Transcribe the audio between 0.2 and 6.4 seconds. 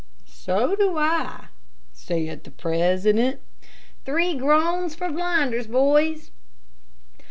"So do I," said the president. "Three groans for blinders, boys."